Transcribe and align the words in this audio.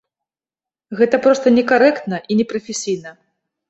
Гэта 1.03 1.21
проста 1.27 1.55
некарэктна 1.59 2.23
і 2.31 2.43
непрафесійна. 2.43 3.19